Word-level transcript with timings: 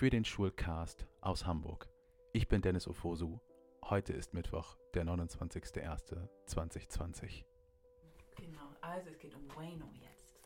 für 0.00 0.08
den 0.08 0.24
Schulcast 0.24 1.04
aus 1.20 1.44
Hamburg. 1.44 1.86
Ich 2.32 2.48
bin 2.48 2.62
Dennis 2.62 2.88
Ofosu. 2.88 3.38
Heute 3.84 4.14
ist 4.14 4.32
Mittwoch, 4.32 4.78
der 4.94 5.04
29.01.2020. 5.04 7.44
Genau, 8.34 8.72
also 8.80 9.10
es 9.10 9.18
geht 9.18 9.34
um 9.34 9.46
Wayno 9.54 9.90
jetzt. 10.00 10.40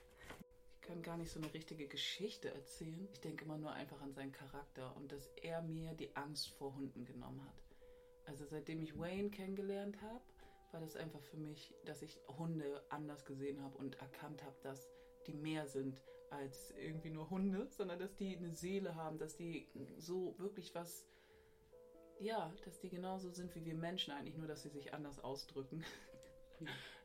Ich 0.74 0.80
kann 0.80 1.00
gar 1.02 1.16
nicht 1.16 1.30
so 1.30 1.38
eine 1.38 1.54
richtige 1.54 1.86
Geschichte 1.86 2.52
erzählen. 2.52 3.06
Ich 3.12 3.20
denke 3.20 3.44
immer 3.44 3.56
nur 3.56 3.70
einfach 3.70 4.02
an 4.02 4.12
seinen 4.12 4.32
Charakter 4.32 4.92
und 4.96 5.12
dass 5.12 5.28
er 5.40 5.62
mir 5.62 5.94
die 5.94 6.16
Angst 6.16 6.48
vor 6.48 6.74
Hunden 6.74 7.04
genommen 7.04 7.44
hat. 7.44 7.62
Also 8.26 8.46
seitdem 8.46 8.82
ich 8.82 8.98
Wayne 8.98 9.30
kennengelernt 9.30 10.02
habe, 10.02 10.24
war 10.72 10.80
das 10.80 10.96
einfach 10.96 11.22
für 11.22 11.36
mich, 11.36 11.72
dass 11.84 12.02
ich 12.02 12.18
Hunde 12.38 12.82
anders 12.88 13.24
gesehen 13.24 13.62
habe 13.62 13.78
und 13.78 14.00
erkannt 14.00 14.42
habe, 14.42 14.56
dass 14.64 14.90
die 15.28 15.34
mehr 15.34 15.68
sind 15.68 16.02
als 16.34 16.72
irgendwie 16.76 17.10
nur 17.10 17.30
Hunde, 17.30 17.66
sondern 17.70 17.98
dass 17.98 18.14
die 18.16 18.36
eine 18.36 18.54
Seele 18.54 18.94
haben, 18.94 19.18
dass 19.18 19.36
die 19.36 19.68
so 19.98 20.34
wirklich 20.38 20.74
was, 20.74 21.06
ja, 22.18 22.52
dass 22.64 22.78
die 22.80 22.90
genauso 22.90 23.30
sind 23.30 23.54
wie 23.54 23.64
wir 23.64 23.74
Menschen 23.74 24.12
eigentlich, 24.12 24.36
nur 24.36 24.48
dass 24.48 24.62
sie 24.62 24.70
sich 24.70 24.92
anders 24.94 25.18
ausdrücken. 25.20 25.84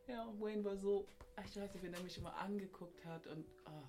Ja, 0.08 0.24
und 0.28 0.42
Wayne 0.42 0.64
war 0.64 0.78
so, 0.78 1.08
ich 1.46 1.56
weiß 1.56 1.74
nicht, 1.74 1.84
wenn 1.84 1.94
er 1.94 2.04
mich 2.04 2.18
immer 2.18 2.36
angeguckt 2.38 3.06
hat 3.06 3.28
und 3.28 3.46
oh, 3.66 3.88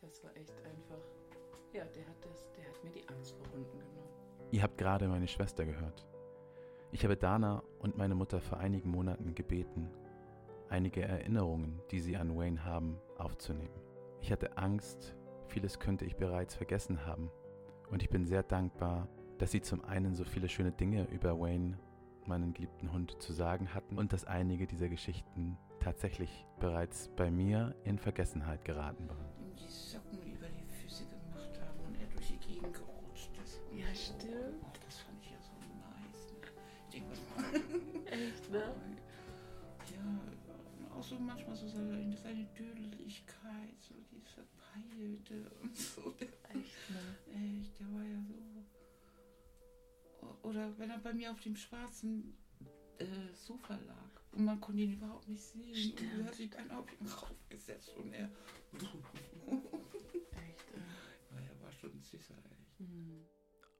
das 0.00 0.22
war 0.22 0.36
echt 0.36 0.54
einfach, 0.64 1.02
ja, 1.72 1.84
der 1.84 2.06
hat 2.06 2.24
das, 2.24 2.50
der 2.52 2.68
hat 2.68 2.84
mir 2.84 2.90
die 2.90 3.08
Angst 3.08 3.36
vor 3.36 3.46
Hunden 3.52 3.78
genommen. 3.78 4.08
Ihr 4.50 4.62
habt 4.62 4.78
gerade 4.78 5.08
meine 5.08 5.26
Schwester 5.26 5.64
gehört. 5.64 6.06
Ich 6.92 7.04
habe 7.04 7.16
Dana 7.16 7.62
und 7.80 7.96
meine 7.96 8.14
Mutter 8.14 8.40
vor 8.40 8.58
einigen 8.58 8.90
Monaten 8.90 9.34
gebeten, 9.34 9.90
einige 10.68 11.02
Erinnerungen, 11.02 11.80
die 11.90 12.00
sie 12.00 12.16
an 12.16 12.36
Wayne 12.36 12.64
haben, 12.64 12.98
aufzunehmen. 13.18 13.85
Ich 14.26 14.32
hatte 14.32 14.58
Angst, 14.58 15.14
vieles 15.46 15.78
könnte 15.78 16.04
ich 16.04 16.16
bereits 16.16 16.56
vergessen 16.56 17.06
haben. 17.06 17.30
Und 17.92 18.02
ich 18.02 18.10
bin 18.10 18.26
sehr 18.26 18.42
dankbar, 18.42 19.06
dass 19.38 19.52
sie 19.52 19.60
zum 19.60 19.84
einen 19.84 20.16
so 20.16 20.24
viele 20.24 20.48
schöne 20.48 20.72
Dinge 20.72 21.06
über 21.12 21.38
Wayne, 21.38 21.78
meinen 22.24 22.52
geliebten 22.52 22.92
Hund, 22.92 23.22
zu 23.22 23.32
sagen 23.32 23.72
hatten 23.72 23.96
und 23.96 24.12
dass 24.12 24.24
einige 24.24 24.66
dieser 24.66 24.88
Geschichten 24.88 25.56
tatsächlich 25.78 26.44
bereits 26.58 27.08
bei 27.14 27.30
mir 27.30 27.76
in 27.84 28.00
Vergessenheit 28.00 28.64
geraten 28.64 29.08
waren. 29.08 29.30
ihm 29.38 29.54
die 29.54 29.68
Socken 29.68 30.18
über 30.18 30.48
die 30.48 30.66
Füße 30.74 31.04
gemacht 31.04 31.60
haben 31.60 31.78
und 31.86 31.94
er 31.94 32.08
durch 32.08 32.26
die 32.26 32.38
Gegend 32.38 32.74
gerutscht 32.74 33.30
ist. 33.44 33.62
Ja, 33.72 33.86
stimmt. 33.94 34.45
Auch 40.96 41.02
so 41.02 41.18
manchmal 41.18 41.54
so 41.54 41.68
seine, 41.68 42.16
seine 42.16 42.44
Dödeligkeit, 42.46 43.76
so 43.80 43.94
dieses 44.10 44.28
Verpeilte 44.30 45.50
und 45.62 45.76
so. 45.76 46.10
Der, 46.12 46.28
Echt, 46.28 46.90
ne? 46.90 47.60
echt, 47.60 47.78
der 47.78 47.92
war 47.92 48.04
ja 48.04 48.22
so. 48.22 48.34
Oder 50.42 50.78
wenn 50.78 50.90
er 50.90 50.98
bei 50.98 51.12
mir 51.12 51.30
auf 51.30 51.40
dem 51.40 51.56
schwarzen 51.56 52.36
äh, 52.98 53.34
Sofa 53.34 53.74
lag 53.74 54.10
und 54.32 54.44
man 54.44 54.60
konnte 54.60 54.82
ihn 54.82 54.94
überhaupt 54.94 55.28
nicht 55.28 55.42
sehen. 55.42 55.68
Und 55.68 55.76
Stimmt. 55.76 56.12
du 56.18 56.24
hast 56.24 56.36
sich 56.36 56.50
dann 56.50 56.70
auf 56.70 56.86
ihn 57.00 57.06
raufgesetzt 57.06 57.94
und 57.96 58.12
er. 58.12 58.30
Echt, 58.74 58.84
äh. 60.72 60.80
Ja, 61.30 61.40
er 61.40 61.60
war 61.62 61.72
schon 61.72 62.00
süßer, 62.00 62.34
echt. 62.34 62.78
Hm. 62.78 63.26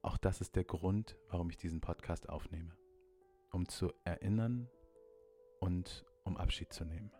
Auch 0.01 0.17
das 0.17 0.41
ist 0.41 0.55
der 0.55 0.63
Grund, 0.65 1.17
warum 1.29 1.49
ich 1.49 1.57
diesen 1.57 1.81
Podcast 1.81 2.29
aufnehme. 2.29 2.75
Um 3.51 3.67
zu 3.67 3.91
erinnern 4.03 4.69
und 5.59 6.05
um 6.27 6.37
Abschied 6.37 6.71
zu 6.73 6.85
nehmen. 6.85 7.11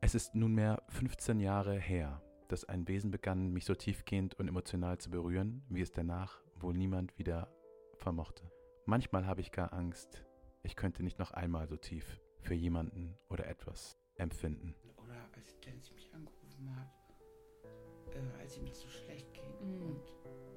Es 0.00 0.14
ist 0.14 0.34
nunmehr 0.34 0.82
15 0.88 1.40
Jahre 1.40 1.78
her, 1.78 2.22
dass 2.48 2.64
ein 2.64 2.86
Wesen 2.86 3.10
begann, 3.10 3.52
mich 3.52 3.64
so 3.64 3.74
tiefgehend 3.74 4.34
und 4.34 4.46
emotional 4.48 4.98
zu 4.98 5.10
berühren, 5.10 5.64
wie 5.68 5.80
es 5.80 5.90
danach 5.90 6.42
wohl 6.56 6.74
niemand 6.74 7.18
wieder 7.18 7.48
vermochte. 7.96 8.50
Manchmal 8.84 9.26
habe 9.26 9.40
ich 9.40 9.52
gar 9.52 9.72
Angst, 9.72 10.24
ich 10.62 10.76
könnte 10.76 11.02
nicht 11.02 11.18
noch 11.18 11.30
einmal 11.30 11.66
so 11.66 11.76
tief 11.76 12.20
für 12.40 12.54
jemanden 12.54 13.16
oder 13.30 13.46
etwas 13.46 13.98
empfinden. 14.16 14.74
Oder 14.96 15.14
als 15.34 15.58
Dennis 15.60 15.90
mich 15.92 16.12
angerufen 16.12 16.76
hat, 16.76 16.90
äh, 18.14 18.40
als 18.40 18.56
ihm 18.58 18.66
das 18.66 18.80
so 18.80 18.88
schlecht 18.88 19.32
ging. 19.32 19.50
Mhm. 19.60 19.82
Und 19.86 20.12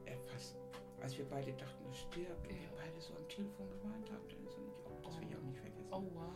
er 0.05 0.17
fast, 0.19 0.57
als 1.01 1.17
wir 1.17 1.25
beide 1.25 1.53
dachten, 1.53 1.85
er 1.85 1.93
stirbt, 1.93 2.47
und 2.47 2.53
Ja. 2.53 2.61
wir 2.61 2.69
beide 2.75 2.99
so 2.99 3.15
am 3.15 3.27
Telefon 3.29 3.69
geweint 3.69 4.11
haben, 4.11 4.27
Dennis 4.27 4.55
und 4.55 4.67
ich, 4.67 4.73
oh, 4.85 4.99
das 5.03 5.19
will 5.19 5.27
ich 5.29 5.35
auch 5.35 5.41
nicht 5.43 5.59
vergessen. 5.59 5.87
Oh 5.91 6.03
wow, 6.13 6.33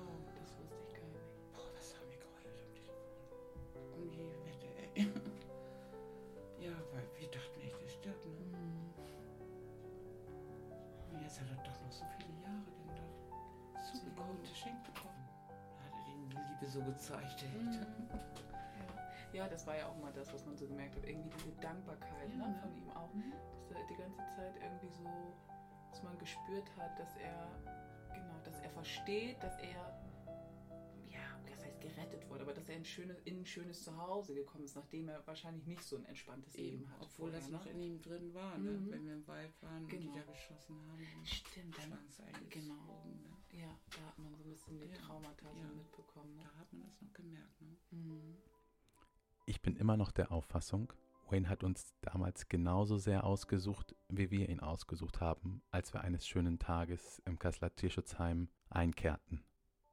noch 11.89 11.95
so 11.95 12.05
viele 12.17 12.37
Jahre 12.43 12.69
denn 12.77 12.95
da 13.73 13.81
zugekommen, 13.81 14.39
geschenkt 14.41 14.83
bekommen. 14.93 15.25
Da 15.47 15.85
hat 15.85 15.93
er 15.97 16.05
den 16.05 16.29
die 16.29 16.37
Liebe 16.37 16.67
so 16.69 16.83
gezeigt, 16.83 17.43
ey. 17.43 17.63
Mhm. 17.63 17.79
Ja. 19.31 19.47
das 19.47 19.67
war 19.67 19.77
ja 19.77 19.85
auch 19.85 19.95
mal 19.97 20.11
das, 20.11 20.33
was 20.33 20.43
man 20.43 20.57
so 20.57 20.65
gemerkt 20.67 20.95
hat. 20.95 21.03
Irgendwie 21.05 21.29
diese 21.37 21.51
Dankbarkeit 21.61 22.29
Ja, 22.31 22.47
ne, 22.47 22.47
ne? 22.47 22.59
von 22.61 22.75
ihm 22.75 22.89
auch. 22.89 23.13
Mhm. 23.13 23.31
Dass 23.69 23.77
er 23.77 23.85
die 23.87 23.95
ganze 23.95 24.17
Zeit 24.35 24.55
irgendwie 24.59 24.89
so, 24.89 25.05
dass 25.91 26.01
man 26.01 26.17
gespürt 26.17 26.67
hat, 26.77 26.97
dass 26.99 27.15
er, 27.17 27.47
genau, 28.11 28.33
dass 28.43 28.59
er 28.59 28.71
versteht, 28.71 29.41
dass 29.43 29.55
er, 29.59 30.01
gerettet 31.99 32.29
wurde, 32.29 32.41
aber 32.43 32.53
dass 32.53 32.69
er 32.69 32.75
in, 32.77 32.85
schöne, 32.85 33.13
in 33.25 33.39
ein 33.41 33.45
schönes 33.45 33.83
Zuhause 33.83 34.33
gekommen 34.33 34.63
ist, 34.63 34.75
nachdem 34.75 35.09
er 35.09 35.25
wahrscheinlich 35.27 35.65
nicht 35.65 35.83
so 35.83 35.97
ein 35.97 36.05
entspanntes 36.05 36.55
Eben, 36.55 36.79
Leben 36.79 36.91
hatte. 36.91 37.03
obwohl 37.05 37.31
das 37.31 37.49
noch 37.49 37.65
ne? 37.65 37.71
in 37.71 37.79
ihm 37.81 38.01
drin 38.01 38.33
war, 38.33 38.57
ne? 38.57 38.71
Mhm. 38.71 38.91
wenn 38.91 39.05
wir 39.05 39.13
im 39.13 39.27
Wald 39.27 39.61
waren 39.61 39.83
und 39.83 39.91
die 39.91 39.97
Genau. 39.97 40.15
da 40.15 40.21
geschossen 40.31 40.75
haben. 40.87 40.99
und 41.17 41.27
Stimmt, 41.27 41.77
dann, 41.77 42.49
genau. 42.49 43.05
Ne? 43.05 43.59
Ja, 43.59 43.77
da 43.95 44.05
hat 44.07 44.17
man 44.19 44.35
so 44.35 44.43
ein 44.43 44.49
bisschen 44.51 44.79
die 44.79 44.87
Ja, 44.87 44.95
Traumata 44.95 45.51
so 45.53 45.59
ja. 45.59 45.67
mitbekommen. 45.75 46.35
Ne? 46.35 46.43
Da 46.53 46.59
hat 46.59 46.71
man 46.73 46.83
das 46.83 47.01
noch 47.01 47.13
gemerkt. 47.13 47.61
Ne? 47.61 47.77
Mhm. 47.91 48.37
Ich 49.45 49.61
bin 49.61 49.75
immer 49.77 49.97
noch 49.97 50.11
der 50.11 50.31
Auffassung, 50.31 50.93
Wayne 51.31 51.47
hat 51.49 51.63
uns 51.63 51.93
damals 52.01 52.49
genauso 52.49 52.97
sehr 52.97 53.23
ausgesucht, 53.23 53.95
wie 54.07 54.31
wir 54.31 54.49
ihn 54.49 54.59
ausgesucht 54.59 55.21
haben, 55.21 55.61
als 55.69 55.93
wir 55.93 56.01
eines 56.01 56.27
schönen 56.27 56.57
Tages 56.57 57.21
im 57.25 57.37
Kasseler 57.37 57.75
Tierschutzheim 57.75 58.49
einkehrten. 58.69 59.43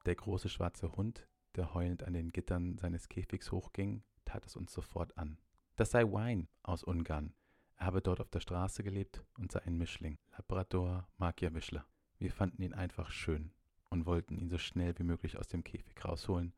Der 0.06 0.14
große 0.14 0.48
schwarze 0.48 0.92
Hund, 0.96 1.26
der 1.56 1.74
heulend 1.74 2.04
an 2.04 2.12
den 2.12 2.30
Gittern 2.30 2.76
seines 2.78 3.08
Käfigs 3.08 3.50
hochging, 3.52 4.02
tat 4.24 4.46
es 4.46 4.56
uns 4.56 4.72
sofort 4.72 5.16
an. 5.16 5.38
Das 5.76 5.90
sei 5.90 6.04
Wayne 6.04 6.48
aus 6.62 6.82
Ungarn. 6.82 7.34
Er 7.76 7.86
habe 7.86 8.00
dort 8.00 8.20
auf 8.20 8.30
der 8.30 8.40
Straße 8.40 8.82
gelebt 8.82 9.22
und 9.38 9.52
sei 9.52 9.60
ein 9.62 9.76
Mischling, 9.76 10.18
Labrador, 10.32 11.08
Magierwischler. 11.18 11.86
Wir 12.18 12.32
fanden 12.32 12.62
ihn 12.62 12.72
einfach 12.72 13.10
schön 13.10 13.52
und 13.90 14.06
wollten 14.06 14.38
ihn 14.38 14.48
so 14.48 14.58
schnell 14.58 14.98
wie 14.98 15.04
möglich 15.04 15.36
aus 15.38 15.48
dem 15.48 15.64
Käfig 15.64 16.02
rausholen 16.04 16.54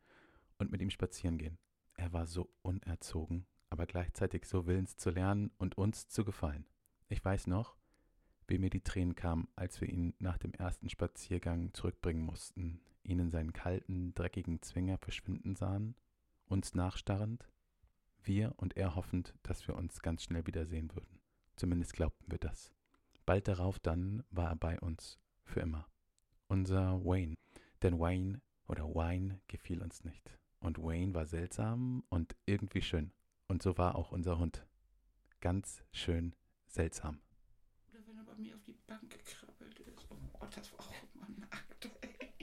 und 0.58 0.70
mit 0.70 0.80
ihm 0.80 0.90
spazieren 0.90 1.38
gehen. 1.38 1.58
Er 1.94 2.12
war 2.12 2.26
so 2.26 2.48
unerzogen, 2.62 3.46
aber 3.70 3.86
gleichzeitig 3.86 4.44
so 4.44 4.66
willens 4.66 4.96
zu 4.96 5.10
lernen 5.10 5.50
und 5.58 5.76
uns 5.76 6.08
zu 6.08 6.24
gefallen. 6.24 6.66
Ich 7.08 7.24
weiß 7.24 7.48
noch, 7.48 7.76
wie 8.46 8.58
mir 8.58 8.70
die 8.70 8.82
Tränen 8.82 9.14
kamen, 9.14 9.48
als 9.56 9.80
wir 9.80 9.88
ihn 9.88 10.14
nach 10.18 10.38
dem 10.38 10.54
ersten 10.54 10.88
Spaziergang 10.88 11.74
zurückbringen 11.74 12.24
mussten, 12.24 12.80
ihn 13.08 13.18
in 13.18 13.30
seinen 13.30 13.52
kalten, 13.52 14.14
dreckigen 14.14 14.60
Zwinger 14.62 14.98
verschwinden 14.98 15.56
sahen, 15.56 15.96
uns 16.46 16.74
nachstarrend, 16.74 17.48
wir 18.22 18.52
und 18.56 18.76
er 18.76 18.94
hoffend, 18.94 19.34
dass 19.42 19.66
wir 19.66 19.74
uns 19.74 20.00
ganz 20.02 20.22
schnell 20.24 20.46
wiedersehen 20.46 20.94
würden. 20.94 21.20
Zumindest 21.56 21.94
glaubten 21.94 22.30
wir 22.30 22.38
das. 22.38 22.72
Bald 23.26 23.48
darauf 23.48 23.78
dann 23.78 24.22
war 24.30 24.50
er 24.50 24.56
bei 24.56 24.78
uns, 24.80 25.18
für 25.44 25.60
immer. 25.60 25.86
Unser 26.46 27.04
Wayne. 27.04 27.34
Denn 27.82 27.98
Wayne 27.98 28.40
oder 28.66 28.84
Wine 28.84 29.40
gefiel 29.48 29.82
uns 29.82 30.04
nicht. 30.04 30.38
Und 30.60 30.78
Wayne 30.78 31.14
war 31.14 31.26
seltsam 31.26 32.04
und 32.08 32.36
irgendwie 32.46 32.82
schön. 32.82 33.12
Und 33.46 33.62
so 33.62 33.78
war 33.78 33.94
auch 33.96 34.12
unser 34.12 34.38
Hund. 34.38 34.66
Ganz 35.40 35.82
schön 35.92 36.34
seltsam. 36.66 37.20
Oder 37.88 38.06
wenn 38.06 38.16
er 38.16 38.24
bei 38.24 38.34
mir 38.34 38.54
auf 38.54 38.62
die 38.64 38.76
Bank 38.86 39.10
gekrabbelt 39.10 39.78
ist. 39.80 40.06
Oh 40.10 40.16
Gott, 40.38 40.56
das 40.56 40.72
war 40.72 40.80
auch 40.80 40.94
immer 41.14 41.28
nackt. 41.38 41.90
ey. 42.02 42.34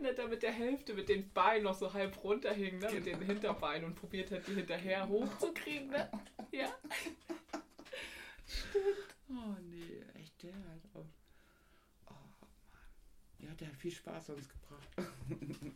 Und 0.00 0.06
er 0.06 0.14
da 0.14 0.26
mit 0.26 0.42
der 0.42 0.52
Hälfte 0.52 0.94
mit 0.94 1.10
den 1.10 1.30
Beinen 1.34 1.64
noch 1.64 1.74
so 1.74 1.92
halb 1.92 2.24
runterhing, 2.24 2.78
ne? 2.78 2.90
mit 2.90 3.04
Genau. 3.04 3.18
den 3.18 3.26
Hinterbeinen 3.26 3.84
und 3.84 3.96
probiert 3.96 4.30
hat, 4.30 4.46
die 4.48 4.54
hinterher 4.54 5.06
hochzukriegen. 5.06 5.90
Ne? 5.90 6.10
Ja. 6.52 6.74
Oh 9.28 9.54
nee, 9.60 10.02
echt, 10.14 10.42
der 10.42 10.54
hat 10.54 10.80
auch. 10.94 11.04
Oh 12.06 12.14
Mann. 12.40 12.50
Ja, 13.40 13.50
der 13.54 13.68
hat 13.68 13.76
viel 13.76 13.90
Spaß 13.90 14.30
uns 14.30 14.48
gebracht. 14.48 14.88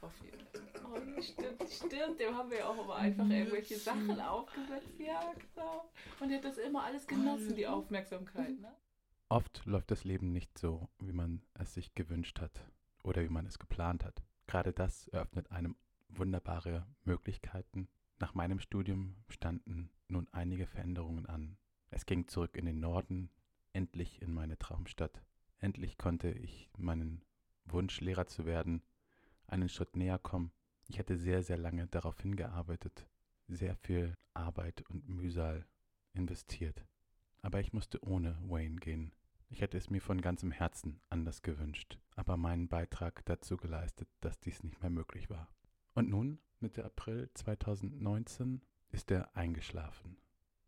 Auf 0.00 0.12
jeden 0.22 0.46
Fall. 0.46 0.84
Oh, 0.84 0.96
ja, 0.96 1.20
stimmt, 1.22 1.68
stimmt. 1.68 2.20
Dem 2.20 2.36
haben 2.36 2.50
wir 2.50 2.58
ja 2.58 2.68
auch 2.68 2.80
immer 2.84 2.94
einfach 2.94 3.28
irgendwelche 3.28 3.76
Sachen 3.76 4.20
aufgesetzt. 4.20 4.86
Ja, 4.98 5.32
genau. 5.32 5.90
Und 6.20 6.30
er 6.30 6.36
hat 6.36 6.44
das 6.44 6.58
immer 6.58 6.84
alles 6.84 7.08
genossen, 7.08 7.56
die 7.56 7.66
Aufmerksamkeit. 7.66 8.60
Ne? 8.60 8.72
Oft 9.30 9.62
läuft 9.66 9.90
das 9.90 10.04
Leben 10.04 10.30
nicht 10.30 10.58
so, 10.58 10.88
wie 11.00 11.12
man 11.12 11.42
es 11.54 11.74
sich 11.74 11.92
gewünscht 11.94 12.38
hat 12.40 12.60
oder 13.04 13.22
wie 13.22 13.28
man 13.28 13.46
es 13.46 13.58
geplant 13.58 14.04
hat. 14.04 14.24
Gerade 14.46 14.72
das 14.72 15.08
eröffnet 15.08 15.50
einem 15.52 15.76
wunderbare 16.08 16.86
Möglichkeiten. 17.04 17.88
Nach 18.18 18.34
meinem 18.34 18.58
Studium 18.58 19.16
standen 19.28 19.90
nun 20.08 20.26
einige 20.32 20.66
Veränderungen 20.66 21.26
an 21.26 21.56
Es 21.90 22.06
ging 22.06 22.26
zurück 22.26 22.56
in 22.56 22.66
den 22.66 22.80
Norden, 22.80 23.30
endlich 23.72 24.20
in 24.20 24.32
meine 24.32 24.58
Traumstadt. 24.58 25.22
Endlich 25.58 25.96
konnte 25.96 26.30
ich 26.30 26.68
meinen 26.76 27.22
Wunsch, 27.64 28.00
Lehrer 28.00 28.26
zu 28.26 28.44
werden, 28.44 28.82
einen 29.46 29.68
Schritt 29.68 29.96
näher 29.96 30.18
kommen. 30.18 30.52
Ich 30.88 30.98
hatte 30.98 31.16
sehr, 31.16 31.42
sehr 31.42 31.56
lange 31.56 31.86
darauf 31.86 32.20
hingearbeitet, 32.20 33.06
sehr 33.48 33.76
viel 33.76 34.16
Arbeit 34.34 34.82
und 34.88 35.08
Mühsal 35.08 35.66
investiert. 36.12 36.84
Aber 37.42 37.60
ich 37.60 37.72
musste 37.72 38.02
ohne 38.04 38.38
Wayne 38.42 38.76
gehen. 38.76 39.12
Ich 39.48 39.60
hätte 39.60 39.76
es 39.78 39.90
mir 39.90 40.00
von 40.00 40.20
ganzem 40.20 40.50
Herzen 40.50 41.00
anders 41.10 41.42
gewünscht, 41.42 41.98
aber 42.16 42.36
meinen 42.36 42.68
Beitrag 42.68 43.24
dazu 43.26 43.56
geleistet, 43.56 44.08
dass 44.20 44.40
dies 44.40 44.62
nicht 44.62 44.80
mehr 44.80 44.90
möglich 44.90 45.30
war. 45.30 45.48
Und 45.94 46.08
nun, 46.08 46.40
Mitte 46.60 46.84
April 46.84 47.30
2019, 47.34 48.62
ist 48.90 49.10
er 49.10 49.36
eingeschlafen 49.36 50.16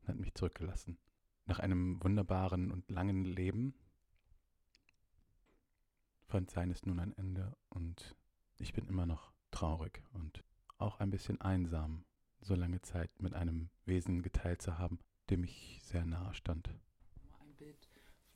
und 0.01 0.09
hat 0.09 0.19
mich 0.19 0.35
zurückgelassen. 0.35 0.99
Nach 1.47 1.59
einem 1.59 2.03
wunderbaren 2.03 2.71
und 2.71 2.91
langen 2.91 3.25
Leben 3.25 3.75
fand 6.27 6.51
seines 6.51 6.85
nun 6.85 6.99
ein 6.99 7.17
Ende 7.17 7.57
und 7.69 8.17
ich 8.59 8.73
bin 8.73 8.87
immer 8.89 9.07
noch 9.07 9.33
traurig 9.51 10.03
und 10.13 10.45
auch 10.79 10.99
ein 11.01 11.11
bisschen 11.11 11.41
einsam, 11.41 12.05
so 12.41 12.55
lange 12.55 12.83
Zeit 12.83 13.11
mit 13.21 13.35
einem 13.35 13.71
Wesen 13.85 14.23
geteilt 14.23 14.61
zu 14.61 14.79
haben, 14.79 14.99
dem 15.31 15.45
ich 15.45 15.81
sehr 15.83 16.05
nahe 16.05 16.35
stand. 16.35 16.69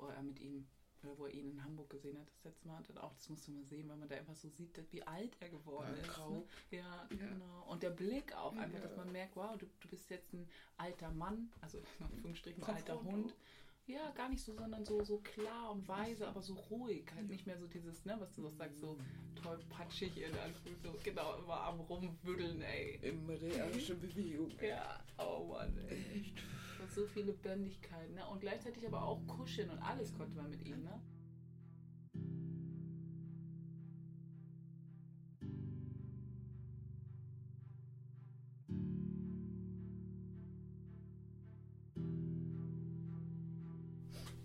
Wo 0.00 0.06
er 0.06 0.22
mit 0.22 0.40
ihm, 0.40 0.66
oder 1.02 1.16
wo 1.18 1.26
er 1.26 1.32
ihn 1.34 1.50
in 1.52 1.62
Hamburg 1.64 1.90
gesehen 1.90 2.18
hat, 2.18 2.26
das 2.28 2.44
letzte 2.44 2.66
Mal, 2.68 2.82
und 2.88 2.98
auch 2.98 3.12
das 3.14 3.28
musst 3.28 3.46
du 3.48 3.52
mal 3.52 3.64
sehen, 3.64 3.88
weil 3.88 3.96
man 3.96 4.08
da 4.08 4.16
einfach 4.16 4.34
so 4.34 4.48
sieht, 4.48 4.78
wie 4.92 5.02
alt 5.02 5.36
er 5.40 5.48
geworden 5.50 5.94
Ja, 5.96 6.02
ist. 6.02 6.18
Ne? 6.30 6.42
Ja, 6.70 7.08
Ja. 7.10 7.26
genau. 7.28 7.66
Und 7.70 7.82
der 7.82 7.90
Blick 7.90 8.34
auch 8.34 8.54
einfach, 8.56 8.78
Ja. 8.78 8.86
dass 8.86 8.96
man 8.96 9.12
merkt, 9.12 9.36
wow, 9.36 9.56
du, 9.58 9.66
du 9.80 9.88
bist 9.88 10.08
jetzt 10.10 10.32
ein 10.32 10.48
alter 10.76 11.10
Mann, 11.12 11.50
also 11.60 11.78
in 11.98 12.06
Anführungsstrichen 12.06 12.62
ein 12.64 12.74
alter 12.74 12.98
und 12.98 13.06
Hund. 13.06 13.34
Ja, 13.86 14.10
gar 14.12 14.28
nicht 14.28 14.44
so, 14.44 14.54
sondern 14.54 14.84
so, 14.84 15.02
so 15.02 15.18
klar 15.18 15.72
und 15.72 15.88
weise, 15.88 16.28
aber 16.28 16.42
so 16.42 16.54
ruhig. 16.54 17.04
Halt 17.16 17.28
nicht 17.28 17.44
mehr 17.46 17.58
so 17.58 17.66
dieses, 17.66 18.04
ne, 18.04 18.14
was 18.20 18.32
du 18.34 18.42
so 18.42 18.48
sagst, 18.50 18.78
so 18.78 18.96
tollpatschig 19.42 20.16
in 20.16 20.32
so 20.82 20.94
genau, 21.02 21.36
immer 21.38 21.60
am 21.62 21.80
Rumwüddeln, 21.80 22.60
ey. 22.62 23.00
Immer 23.02 23.40
erste 23.40 23.96
Bewegung. 23.96 24.52
Ja, 24.62 25.02
oh 25.18 25.46
Mann, 25.46 25.76
ey. 25.88 26.09
So 27.00 27.06
viele 27.06 27.28
Lebendigkeit, 27.28 28.10
ne? 28.10 28.28
Und 28.28 28.40
gleichzeitig 28.40 28.86
aber 28.86 29.02
auch 29.02 29.26
kuscheln 29.26 29.70
und 29.70 29.78
alles 29.78 30.12
konnte 30.12 30.36
man 30.36 30.50
mit 30.50 30.66
ihm, 30.66 30.82
ne? 30.82 31.00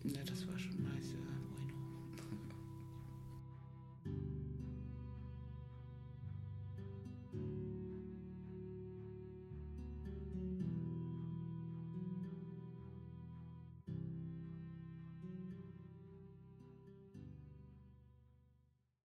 Ja, 0.05 0.23
das 0.23 0.47
war 0.47 0.57
schon 0.57 0.81
nice, 0.81 1.11
ja. 1.11 1.34